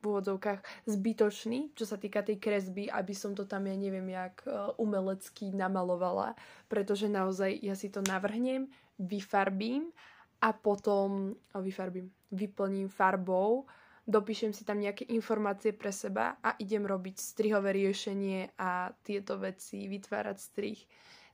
v 0.00 0.04
úvodzovkách 0.08 0.88
zbytočný, 0.88 1.76
čo 1.76 1.84
sa 1.84 2.00
týka 2.00 2.24
tej 2.24 2.40
kresby, 2.40 2.88
aby 2.88 3.12
som 3.12 3.36
to 3.36 3.44
tam, 3.44 3.68
ja 3.68 3.76
neviem, 3.76 4.08
jak 4.08 4.40
e, 4.48 4.72
umelecky 4.80 5.52
namalovala, 5.52 6.32
pretože 6.72 7.04
naozaj 7.04 7.60
ja 7.60 7.76
si 7.76 7.92
to 7.92 8.00
navrhnem, 8.00 8.72
vyfarbím 8.96 9.92
a 10.40 10.56
potom 10.56 11.36
o, 11.52 11.58
vyfarbím, 11.60 12.08
vyplním 12.32 12.88
farbou, 12.88 13.68
dopíšem 14.08 14.56
si 14.56 14.64
tam 14.64 14.80
nejaké 14.80 15.04
informácie 15.12 15.76
pre 15.76 15.92
seba 15.92 16.40
a 16.40 16.56
idem 16.56 16.88
robiť 16.88 17.20
strihové 17.20 17.76
riešenie 17.76 18.56
a 18.56 18.96
tieto 19.04 19.36
veci, 19.36 19.84
vytvárať 19.84 20.36
strih. 20.40 20.80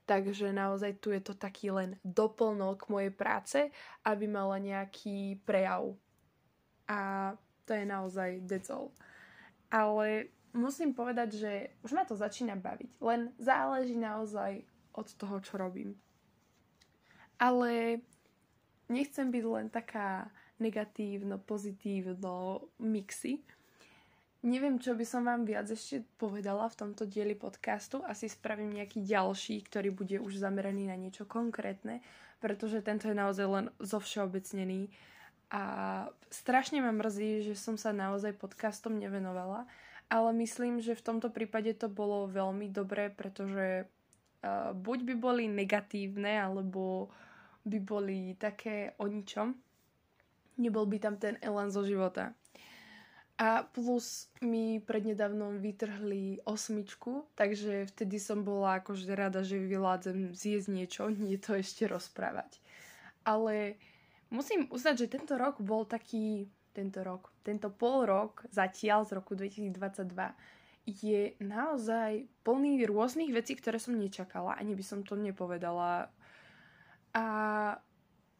Takže 0.06 0.54
naozaj 0.54 1.02
tu 1.02 1.10
je 1.10 1.18
to 1.18 1.34
taký 1.34 1.74
len 1.74 1.98
doplnok 2.06 2.86
mojej 2.86 3.10
práce, 3.10 3.58
aby 4.06 4.30
mala 4.30 4.62
nejaký 4.62 5.42
prejav. 5.42 5.98
A 6.86 7.34
to 7.66 7.74
je 7.74 7.82
naozaj 7.82 8.38
all. 8.70 8.94
Ale 9.66 10.30
musím 10.54 10.94
povedať, 10.94 11.42
že 11.42 11.52
už 11.82 11.98
ma 11.98 12.06
to 12.06 12.14
začína 12.14 12.54
baviť. 12.54 13.02
Len 13.02 13.34
záleží 13.42 13.98
naozaj 13.98 14.62
od 14.94 15.08
toho, 15.18 15.42
čo 15.42 15.58
robím. 15.58 15.98
Ale 17.36 18.00
nechcem 18.86 19.28
byť 19.28 19.44
len 19.44 19.66
taká 19.68 20.30
negatívno, 20.62 21.42
pozitívno 21.42 22.64
mixy. 22.80 23.44
Neviem, 24.44 24.76
čo 24.76 24.92
by 24.92 25.04
som 25.08 25.24
vám 25.24 25.48
viac 25.48 25.70
ešte 25.72 26.04
povedala 26.20 26.68
v 26.68 26.78
tomto 26.78 27.08
dieli 27.08 27.32
podcastu. 27.32 28.04
Asi 28.04 28.28
spravím 28.28 28.76
nejaký 28.76 29.00
ďalší, 29.00 29.64
ktorý 29.64 29.94
bude 29.96 30.16
už 30.20 30.36
zameraný 30.36 30.92
na 30.92 30.96
niečo 30.98 31.24
konkrétne, 31.24 32.04
pretože 32.38 32.84
tento 32.84 33.08
je 33.08 33.16
naozaj 33.16 33.46
len 33.48 33.66
zo 33.80 33.96
všeobecnený 33.96 34.92
a 35.50 35.62
strašne 36.26 36.82
ma 36.82 36.90
mrzí, 36.90 37.46
že 37.46 37.54
som 37.54 37.78
sa 37.78 37.94
naozaj 37.94 38.34
podcastom 38.34 38.98
nevenovala, 38.98 39.70
ale 40.10 40.30
myslím, 40.42 40.82
že 40.82 40.98
v 40.98 41.06
tomto 41.06 41.30
prípade 41.30 41.70
to 41.78 41.86
bolo 41.86 42.26
veľmi 42.26 42.66
dobré, 42.70 43.14
pretože 43.14 43.86
uh, 43.86 44.74
buď 44.74 44.98
by 45.06 45.14
boli 45.14 45.44
negatívne, 45.46 46.42
alebo 46.42 47.10
by 47.62 47.78
boli 47.78 48.34
také 48.38 48.94
o 48.98 49.06
ničom. 49.06 49.54
Nebol 50.58 50.86
by 50.86 50.98
tam 50.98 51.14
ten 51.18 51.38
elan 51.42 51.70
zo 51.70 51.86
života. 51.86 52.34
A 53.36 53.68
plus 53.68 54.32
mi 54.40 54.80
prednedávnom 54.80 55.60
vytrhli 55.60 56.40
osmičku, 56.48 57.28
takže 57.36 57.84
vtedy 57.92 58.16
som 58.16 58.40
bola 58.40 58.80
akože 58.80 59.12
rada, 59.12 59.44
že 59.44 59.60
vyládzem 59.60 60.32
zjesť 60.32 60.68
niečo, 60.72 61.12
nie 61.12 61.36
to 61.36 61.52
ešte 61.60 61.84
rozprávať. 61.84 62.56
Ale 63.28 63.76
musím 64.32 64.64
uznať, 64.72 65.04
že 65.04 65.12
tento 65.20 65.36
rok 65.36 65.60
bol 65.60 65.84
taký, 65.84 66.48
tento 66.72 67.04
rok, 67.04 67.28
tento 67.44 67.68
pol 67.68 68.08
rok 68.08 68.40
zatiaľ 68.48 69.04
z 69.04 69.20
roku 69.20 69.36
2022 69.36 69.68
je 70.86 71.34
naozaj 71.42 72.30
plný 72.46 72.86
rôznych 72.86 73.34
vecí, 73.34 73.52
ktoré 73.58 73.76
som 73.76 73.98
nečakala, 73.98 74.56
ani 74.56 74.72
by 74.72 74.84
som 74.86 75.02
to 75.02 75.18
nepovedala. 75.18 76.08
A 77.12 77.26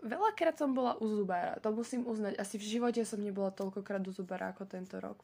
veľakrát 0.06 0.56
som 0.56 0.72
bola 0.72 0.94
u 0.98 1.06
zubára, 1.10 1.58
to 1.60 1.74
musím 1.74 2.06
uznať. 2.06 2.38
Asi 2.38 2.56
v 2.56 2.78
živote 2.78 3.02
som 3.02 3.18
nebola 3.18 3.50
toľkokrát 3.50 4.02
u 4.06 4.12
zubára 4.14 4.54
ako 4.54 4.64
tento 4.64 5.02
rok. 5.02 5.20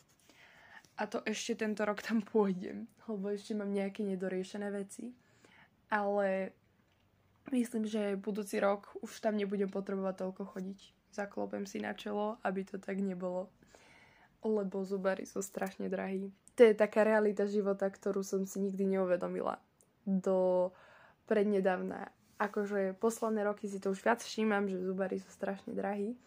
A 1.00 1.08
to 1.08 1.24
ešte 1.24 1.64
tento 1.64 1.86
rok 1.88 2.04
tam 2.04 2.20
pôjdem, 2.20 2.84
lebo 3.08 3.32
ešte 3.32 3.56
mám 3.56 3.72
nejaké 3.72 4.04
nedoriešené 4.04 4.68
veci. 4.68 5.14
Ale 5.88 6.52
Myslím, 7.50 7.90
že 7.90 8.14
budúci 8.14 8.62
rok 8.62 8.94
už 9.02 9.18
tam 9.18 9.34
nebudem 9.34 9.66
potrebovať 9.66 10.14
toľko 10.22 10.42
chodiť. 10.54 10.78
Zaklopem 11.10 11.66
si 11.66 11.82
na 11.82 11.90
čelo, 11.98 12.38
aby 12.46 12.62
to 12.62 12.78
tak 12.78 13.02
nebolo. 13.02 13.50
Lebo 14.46 14.86
zubary 14.86 15.26
sú 15.26 15.42
strašne 15.42 15.90
drahí. 15.90 16.30
To 16.54 16.62
je 16.62 16.74
taká 16.76 17.02
realita 17.02 17.48
života, 17.50 17.90
ktorú 17.90 18.22
som 18.22 18.46
si 18.46 18.62
nikdy 18.62 18.96
neuvedomila. 18.96 19.58
Do 20.06 20.70
prednedávna. 21.26 22.14
Akože 22.42 22.98
posledné 22.98 23.46
roky 23.46 23.70
si 23.70 23.78
to 23.78 23.94
už 23.94 24.02
viac 24.02 24.18
všímam, 24.18 24.66
že 24.66 24.82
zubary 24.82 25.22
sú 25.22 25.30
strašne 25.30 25.78
drahí, 25.78 26.18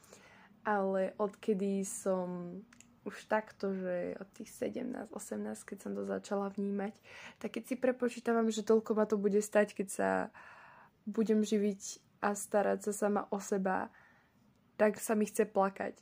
ale 0.64 1.12
odkedy 1.20 1.84
som 1.84 2.56
už 3.04 3.28
takto, 3.28 3.76
že 3.76 4.16
od 4.18 4.30
tých 4.34 4.50
17, 4.72 5.12
18, 5.12 5.68
keď 5.68 5.78
som 5.78 5.92
to 5.92 6.08
začala 6.08 6.48
vnímať, 6.56 6.96
tak 7.38 7.60
keď 7.60 7.64
si 7.68 7.76
prepočítavam, 7.76 8.48
že 8.48 8.64
toľko 8.64 8.92
ma 8.96 9.06
to 9.06 9.20
bude 9.20 9.38
stať, 9.44 9.76
keď 9.76 9.88
sa 9.92 10.10
budem 11.04 11.44
živiť 11.44 12.02
a 12.24 12.34
starať 12.34 12.90
sa 12.90 12.94
sama 12.96 13.30
o 13.30 13.38
seba, 13.38 13.94
tak 14.80 14.98
sa 14.98 15.14
mi 15.14 15.28
chce 15.28 15.46
plakať. 15.46 16.00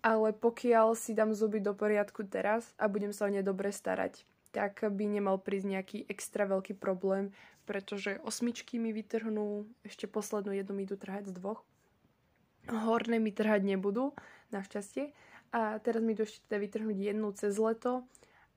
Ale 0.00 0.32
pokiaľ 0.32 0.96
si 0.96 1.12
dám 1.12 1.36
zuby 1.36 1.60
do 1.60 1.76
poriadku 1.76 2.24
teraz 2.24 2.72
a 2.80 2.88
budem 2.88 3.12
sa 3.12 3.28
o 3.28 3.30
ne 3.30 3.44
dobre 3.44 3.68
starať, 3.70 4.24
tak 4.50 4.82
by 4.82 5.04
nemal 5.06 5.38
prísť 5.38 5.66
nejaký 5.66 5.98
extra 6.10 6.46
veľký 6.46 6.78
problém, 6.78 7.30
pretože 7.64 8.18
osmičky 8.26 8.82
mi 8.82 8.90
vytrhnú, 8.90 9.66
ešte 9.86 10.10
poslednú 10.10 10.50
jednu 10.54 10.74
mi 10.74 10.82
idú 10.84 10.98
trhať 10.98 11.30
z 11.30 11.38
dvoch. 11.38 11.62
Horné 12.66 13.22
mi 13.22 13.30
trhať 13.30 13.62
nebudú, 13.62 14.12
našťastie. 14.50 15.14
A 15.50 15.82
teraz 15.82 16.02
mi 16.02 16.14
idú 16.14 16.26
ešte 16.26 16.46
teda 16.46 16.62
vytrhnúť 16.62 16.98
jednu 16.98 17.34
cez 17.34 17.58
leto 17.58 18.06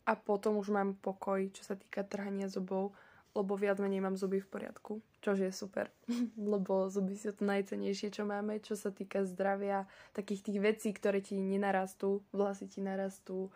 a 0.05 0.13
potom 0.13 0.61
už 0.61 0.69
mám 0.69 0.93
pokoj, 0.93 1.49
čo 1.49 1.65
sa 1.65 1.73
týka 1.73 2.05
trhania 2.05 2.45
zubov, 2.51 2.93
lebo 3.33 3.57
viac 3.57 3.81
menej 3.81 4.05
mám 4.05 4.13
zuby 4.13 4.37
v 4.37 4.49
poriadku, 4.49 5.01
čo 5.25 5.33
je 5.33 5.49
super, 5.49 5.89
lebo 6.53 6.91
zuby 6.93 7.17
sú 7.17 7.33
to 7.33 7.49
najcenejšie, 7.49 8.13
čo 8.13 8.29
máme, 8.29 8.61
čo 8.61 8.77
sa 8.77 8.93
týka 8.93 9.25
zdravia, 9.25 9.89
takých 10.13 10.45
tých 10.45 10.59
vecí, 10.61 10.89
ktoré 10.93 11.17
ti 11.23 11.33
nenarastú, 11.41 12.21
vlasy 12.29 12.69
ti 12.69 12.79
narastú, 12.85 13.49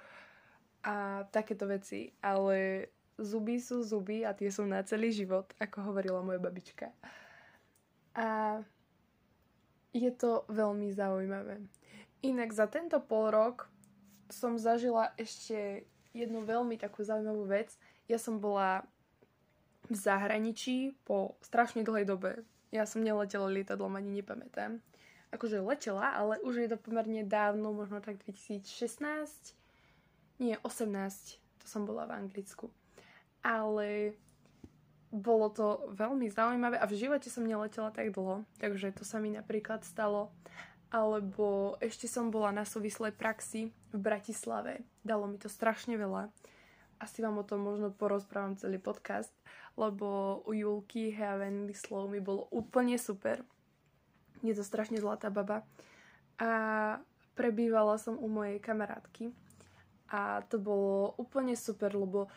a 0.84 1.26
takéto 1.30 1.66
veci, 1.68 2.14
ale 2.22 2.90
zuby 3.18 3.58
sú 3.58 3.82
zuby 3.82 4.22
a 4.24 4.32
tie 4.38 4.54
sú 4.54 4.64
na 4.64 4.86
celý 4.86 5.10
život, 5.10 5.50
ako 5.58 5.92
hovorila 5.92 6.22
moja 6.22 6.38
babička. 6.38 6.94
A 8.18 8.62
je 9.94 10.12
to 10.14 10.46
veľmi 10.50 10.94
zaujímavé. 10.94 11.62
Inak 12.22 12.54
za 12.54 12.70
tento 12.70 13.02
pol 13.02 13.34
rok 13.34 13.70
som 14.30 14.58
zažila 14.58 15.14
ešte 15.18 15.86
jednu 16.14 16.46
veľmi 16.46 16.78
takú 16.78 17.02
zaujímavú 17.02 17.46
vec. 17.50 17.74
Ja 18.10 18.22
som 18.22 18.38
bola 18.42 18.86
v 19.88 19.96
zahraničí 19.96 20.98
po 21.08 21.40
strašne 21.42 21.82
dlhej 21.82 22.06
dobe. 22.06 22.44
Ja 22.70 22.84
som 22.84 23.06
neletela 23.06 23.48
lietadlom, 23.48 23.96
ani 23.96 24.22
nepamätám. 24.22 24.84
Akože 25.32 25.64
letela, 25.64 26.12
ale 26.16 26.40
už 26.44 26.64
je 26.64 26.70
to 26.72 26.78
pomerne 26.80 27.24
dávno, 27.24 27.72
možno 27.72 28.04
tak 28.04 28.20
2016 28.28 29.57
nie, 30.38 30.56
18, 30.62 31.42
to 31.62 31.66
som 31.66 31.86
bola 31.86 32.06
v 32.06 32.16
Anglicku. 32.16 32.70
Ale 33.42 34.14
bolo 35.08 35.48
to 35.50 35.88
veľmi 35.96 36.28
zaujímavé 36.28 36.78
a 36.78 36.90
v 36.90 37.00
živote 37.00 37.32
som 37.32 37.48
neletela 37.48 37.90
tak 37.96 38.12
dlho, 38.12 38.44
takže 38.60 38.92
to 38.92 39.08
sa 39.08 39.18
mi 39.24 39.32
napríklad 39.32 39.88
stalo. 39.88 40.30
Alebo 40.88 41.76
ešte 41.84 42.08
som 42.08 42.32
bola 42.32 42.56
na 42.56 42.64
súvislej 42.64 43.12
praxi 43.12 43.76
v 43.92 43.98
Bratislave. 44.00 44.88
Dalo 45.04 45.28
mi 45.28 45.36
to 45.36 45.52
strašne 45.52 46.00
veľa. 46.00 46.32
Asi 46.98 47.20
vám 47.20 47.38
o 47.38 47.46
tom 47.46 47.62
možno 47.62 47.92
porozprávam 47.92 48.56
celý 48.56 48.80
podcast, 48.80 49.30
lebo 49.76 50.42
u 50.48 50.52
Julky 50.56 51.12
Heavenly 51.12 51.76
Slow 51.76 52.08
mi 52.08 52.24
bolo 52.24 52.48
úplne 52.50 52.96
super. 52.96 53.44
Je 54.42 54.56
to 54.56 54.64
strašne 54.64 54.98
zlatá 54.98 55.28
baba. 55.28 55.68
A 56.40 56.50
prebývala 57.38 58.00
som 58.02 58.18
u 58.18 58.26
mojej 58.32 58.58
kamarátky, 58.58 59.30
a 60.12 60.42
to 60.48 60.60
bolo 60.60 61.16
úplne 61.20 61.54
super, 61.56 61.92
lebo 61.94 62.32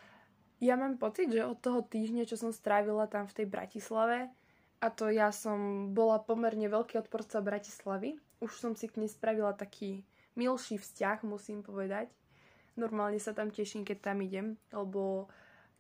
ja 0.60 0.76
mám 0.76 1.00
pocit, 1.00 1.32
že 1.32 1.46
od 1.46 1.56
toho 1.58 1.80
týždňa, 1.80 2.28
čo 2.28 2.36
som 2.36 2.52
strávila 2.52 3.08
tam 3.08 3.24
v 3.24 3.36
tej 3.42 3.46
Bratislave, 3.48 4.28
a 4.80 4.88
to 4.88 5.12
ja 5.12 5.28
som 5.28 5.92
bola 5.92 6.20
pomerne 6.24 6.64
veľký 6.64 6.96
odporca 6.96 7.44
Bratislavy, 7.44 8.16
už 8.40 8.52
som 8.56 8.72
si 8.72 8.88
k 8.88 9.04
nej 9.04 9.12
spravila 9.12 9.52
taký 9.52 10.04
milší 10.32 10.80
vzťah, 10.80 11.28
musím 11.28 11.60
povedať. 11.60 12.08
Normálne 12.80 13.20
sa 13.20 13.36
tam 13.36 13.52
teším, 13.52 13.84
keď 13.84 13.98
tam 14.00 14.24
idem, 14.24 14.56
lebo 14.72 15.28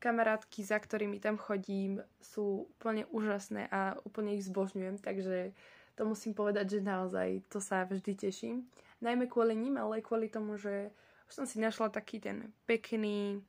kamarátky, 0.04 0.64
za 0.64 0.76
ktorými 0.76 1.16
tam 1.16 1.40
chodím, 1.40 2.04
sú 2.20 2.68
úplne 2.76 3.08
úžasné 3.08 3.72
a 3.72 3.96
úplne 4.04 4.36
ich 4.36 4.44
zbožňujem, 4.44 5.00
takže 5.00 5.56
to 5.96 6.02
musím 6.04 6.32
povedať, 6.32 6.80
že 6.80 6.80
naozaj 6.84 7.28
to 7.52 7.60
sa 7.60 7.84
vždy 7.84 8.16
teším. 8.16 8.68
Najmä 9.00 9.28
kvôli 9.32 9.56
ním, 9.56 9.80
ale 9.80 10.00
aj 10.00 10.08
kvôli 10.08 10.28
tomu, 10.28 10.60
že 10.60 10.92
som 11.30 11.46
si 11.46 11.62
našla 11.62 11.94
taký 11.94 12.18
ten 12.18 12.50
pekný, 12.66 13.40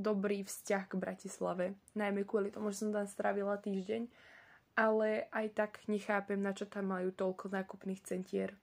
dobrý 0.00 0.42
vzťah 0.42 0.84
k 0.88 0.98
Bratislave. 0.98 1.64
Najmä 1.94 2.24
kvôli 2.24 2.48
tomu, 2.48 2.72
že 2.72 2.82
som 2.82 2.90
tam 2.90 3.06
strávila 3.06 3.60
týždeň. 3.60 4.08
Ale 4.72 5.28
aj 5.28 5.46
tak 5.52 5.72
nechápem, 5.84 6.40
na 6.40 6.56
čo 6.56 6.64
tam 6.64 6.96
majú 6.96 7.12
toľko 7.12 7.52
nákupných 7.52 8.00
centier. 8.02 8.56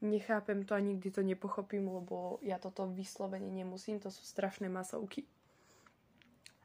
Nechápem 0.00 0.64
to 0.64 0.74
a 0.74 0.80
nikdy 0.80 1.12
to 1.12 1.22
nepochopím, 1.22 1.86
lebo 1.86 2.40
ja 2.42 2.58
toto 2.58 2.88
vyslovene 2.88 3.52
nemusím, 3.52 4.00
to 4.02 4.10
sú 4.10 4.24
strašné 4.24 4.66
masovky. 4.66 5.28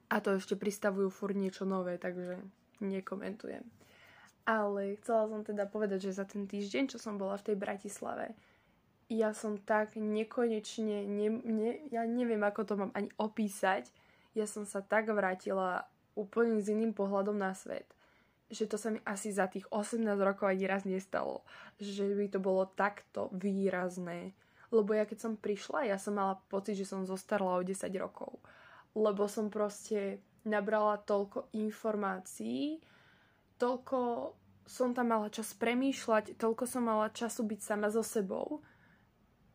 A 0.08 0.24
to 0.24 0.40
ešte 0.40 0.56
pristavujú 0.56 1.12
fur 1.12 1.36
niečo 1.36 1.68
nové, 1.68 2.00
takže 2.00 2.40
nekomentujem. 2.80 3.68
Ale 4.48 4.96
chcela 5.04 5.28
som 5.28 5.44
teda 5.44 5.68
povedať, 5.68 6.08
že 6.08 6.18
za 6.18 6.24
ten 6.24 6.48
týždeň, 6.48 6.96
čo 6.96 6.98
som 6.98 7.20
bola 7.20 7.36
v 7.36 7.52
tej 7.52 7.56
Bratislave, 7.60 8.32
ja 9.08 9.32
som 9.32 9.56
tak 9.56 9.96
nekonečne, 9.96 11.08
ne, 11.08 11.28
ne, 11.32 11.72
ja 11.88 12.04
neviem, 12.04 12.44
ako 12.44 12.62
to 12.68 12.74
mám 12.76 12.92
ani 12.92 13.08
opísať, 13.16 13.88
ja 14.36 14.44
som 14.44 14.68
sa 14.68 14.84
tak 14.84 15.08
vrátila 15.08 15.88
úplne 16.14 16.60
s 16.60 16.68
iným 16.68 16.92
pohľadom 16.92 17.40
na 17.40 17.56
svet, 17.56 17.88
že 18.52 18.68
to 18.68 18.76
sa 18.76 18.92
mi 18.92 19.00
asi 19.08 19.32
za 19.32 19.48
tých 19.48 19.64
18 19.72 20.04
rokov 20.20 20.52
ani 20.52 20.68
raz 20.68 20.84
nestalo, 20.84 21.48
že 21.80 22.04
by 22.04 22.28
to 22.28 22.40
bolo 22.44 22.68
takto 22.68 23.32
výrazné. 23.32 24.36
Lebo 24.68 24.92
ja 24.92 25.08
keď 25.08 25.20
som 25.24 25.34
prišla, 25.40 25.88
ja 25.88 25.96
som 25.96 26.20
mala 26.20 26.36
pocit, 26.52 26.76
že 26.76 26.84
som 26.84 27.08
zostarla 27.08 27.60
o 27.60 27.64
10 27.64 27.88
rokov. 27.96 28.36
Lebo 28.92 29.32
som 29.32 29.48
proste 29.48 30.20
nabrala 30.44 31.00
toľko 31.00 31.52
informácií, 31.56 32.84
toľko 33.56 34.00
som 34.68 34.92
tam 34.92 35.16
mala 35.16 35.32
čas 35.32 35.56
premýšľať, 35.56 36.36
toľko 36.36 36.64
som 36.68 36.84
mala 36.84 37.08
času 37.08 37.48
byť 37.48 37.60
sama 37.64 37.88
so 37.88 38.04
sebou, 38.04 38.60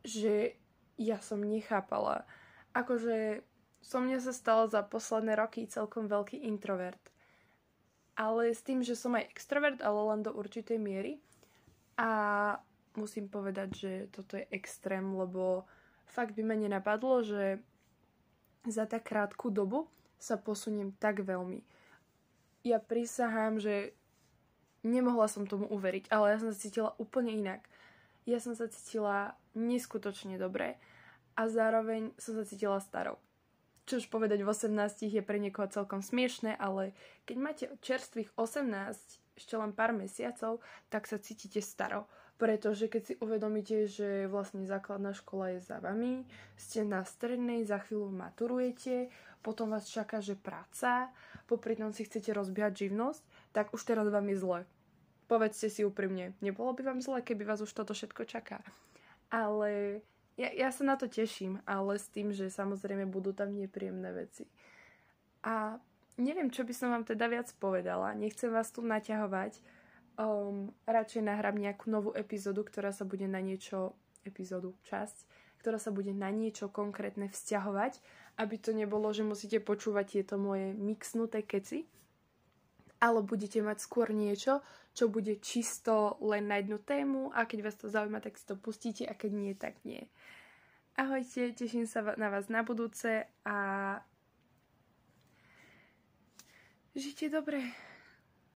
že 0.03 0.59
ja 0.99 1.19
som 1.19 1.43
nechápala. 1.43 2.27
Akože 2.75 3.43
som 3.83 4.07
mňa 4.07 4.23
sa 4.23 4.33
stala 4.35 4.71
za 4.71 4.87
posledné 4.87 5.35
roky 5.35 5.67
celkom 5.67 6.07
veľký 6.07 6.47
introvert. 6.47 7.01
Ale 8.15 8.53
s 8.53 8.63
tým, 8.63 8.85
že 8.85 8.95
som 8.95 9.17
aj 9.19 9.27
extrovert, 9.27 9.81
ale 9.83 9.99
len 10.15 10.21
do 10.23 10.31
určitej 10.31 10.79
miery. 10.79 11.19
A 11.99 12.11
musím 12.95 13.27
povedať, 13.27 13.69
že 13.75 13.93
toto 14.13 14.39
je 14.39 14.47
extrém, 14.53 15.03
lebo 15.03 15.65
fakt 16.07 16.37
by 16.37 16.43
ma 16.45 16.55
nenapadlo, 16.55 17.25
že 17.25 17.59
za 18.69 18.87
tak 18.87 19.11
krátku 19.11 19.51
dobu 19.51 19.91
sa 20.23 20.39
posuniem 20.39 20.95
tak 21.03 21.27
veľmi. 21.27 21.67
Ja 22.63 22.79
prisahám, 22.79 23.59
že 23.59 23.97
nemohla 24.87 25.27
som 25.27 25.49
tomu 25.51 25.67
uveriť, 25.67 26.07
ale 26.15 26.37
ja 26.37 26.37
som 26.39 26.55
sa 26.55 26.63
cítila 26.63 26.95
úplne 27.03 27.35
inak 27.35 27.67
ja 28.27 28.39
som 28.39 28.55
sa 28.55 28.71
cítila 28.71 29.35
neskutočne 29.59 30.39
dobre 30.39 30.79
a 31.35 31.49
zároveň 31.49 32.13
som 32.21 32.37
sa 32.39 32.45
cítila 32.47 32.79
starou. 32.79 33.19
Čo 33.83 33.99
už 33.99 34.07
povedať 34.15 34.47
v 34.47 34.51
18 34.53 35.11
je 35.11 35.23
pre 35.27 35.43
niekoho 35.43 35.67
celkom 35.67 36.07
smiešne, 36.07 36.55
ale 36.55 36.95
keď 37.27 37.37
máte 37.37 37.65
čerstvých 37.83 38.31
18 38.39 39.23
ešte 39.35 39.55
len 39.59 39.75
pár 39.75 39.91
mesiacov, 39.91 40.63
tak 40.87 41.11
sa 41.11 41.19
cítite 41.19 41.59
staro. 41.59 42.07
Pretože 42.39 42.91
keď 42.91 43.03
si 43.03 43.15
uvedomíte, 43.23 43.87
že 43.87 44.27
vlastne 44.27 44.67
základná 44.67 45.15
škola 45.15 45.55
je 45.55 45.61
za 45.63 45.79
vami, 45.79 46.27
ste 46.59 46.83
na 46.83 47.07
strednej, 47.07 47.63
za 47.63 47.79
chvíľu 47.83 48.11
maturujete, 48.11 49.11
potom 49.43 49.75
vás 49.75 49.91
čaká, 49.91 50.23
že 50.23 50.39
práca, 50.39 51.11
popri 51.47 51.75
tom 51.75 51.91
si 51.91 52.07
chcete 52.07 52.31
rozbiehať 52.35 52.87
živnosť, 52.87 53.23
tak 53.51 53.71
už 53.75 53.83
teraz 53.83 54.07
vám 54.11 54.27
je 54.31 54.37
zle 54.39 54.59
Povedzte 55.33 55.73
si 55.73 55.81
úprimne, 55.81 56.37
nebolo 56.45 56.77
by 56.77 56.93
vám 56.93 57.01
zle, 57.01 57.25
keby 57.25 57.49
vás 57.49 57.65
už 57.65 57.73
toto 57.73 57.97
všetko 57.97 58.29
čaká. 58.29 58.61
Ale 59.33 60.05
ja, 60.37 60.53
ja 60.53 60.69
sa 60.69 60.85
na 60.85 61.01
to 61.01 61.09
teším, 61.09 61.65
ale 61.65 61.97
s 61.97 62.05
tým, 62.13 62.37
že 62.37 62.53
samozrejme 62.53 63.09
budú 63.09 63.33
tam 63.33 63.57
nepríjemné 63.57 64.13
veci. 64.13 64.45
A 65.41 65.81
neviem, 66.21 66.53
čo 66.53 66.69
by 66.69 66.73
som 66.77 66.93
vám 66.93 67.09
teda 67.09 67.33
viac 67.33 67.49
povedala. 67.57 68.13
Nechcem 68.13 68.53
vás 68.53 68.69
tu 68.77 68.85
naťahovať. 68.85 69.57
Um, 70.21 70.77
radšej 70.85 71.25
nahrám 71.25 71.57
nejakú 71.57 71.89
novú 71.89 72.13
epizódu, 72.13 72.61
ktorá 72.69 72.93
sa 72.93 73.09
bude 73.09 73.25
na 73.25 73.41
niečo, 73.41 73.97
epizódu, 74.29 74.77
časť, 74.85 75.17
ktorá 75.65 75.81
sa 75.81 75.89
bude 75.89 76.13
na 76.13 76.29
niečo 76.29 76.69
konkrétne 76.69 77.33
vzťahovať, 77.33 78.05
aby 78.37 78.55
to 78.61 78.77
nebolo, 78.77 79.09
že 79.17 79.25
musíte 79.25 79.65
počúvať 79.65 80.21
tieto 80.21 80.37
moje 80.37 80.77
mixnuté 80.77 81.41
keci, 81.41 81.89
ale 83.03 83.19
budete 83.27 83.59
mať 83.59 83.83
skôr 83.83 84.15
niečo, 84.15 84.63
čo 84.95 85.11
bude 85.11 85.43
čisto 85.43 86.23
len 86.23 86.47
na 86.47 86.63
jednu 86.63 86.79
tému 86.79 87.35
a 87.35 87.43
keď 87.51 87.59
vás 87.67 87.75
to 87.75 87.91
zaujíma, 87.91 88.23
tak 88.23 88.39
si 88.39 88.47
to 88.47 88.55
pustíte 88.55 89.03
a 89.03 89.19
keď 89.19 89.31
nie, 89.35 89.53
tak 89.59 89.75
nie. 89.83 90.07
Ahojte, 90.95 91.51
teším 91.51 91.91
sa 91.91 92.15
na 92.15 92.31
vás 92.31 92.47
na 92.47 92.63
budúce 92.63 93.27
a 93.43 93.57
žite 96.95 97.27
dobre. 97.27 97.92